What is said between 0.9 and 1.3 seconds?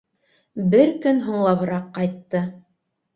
көн